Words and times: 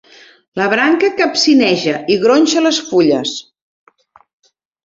La 0.59 0.69
branca 0.71 1.09
capcineja 1.19 1.93
i 2.13 2.17
gronxa 2.25 2.65
les 2.69 2.81
fulles. 2.89 3.37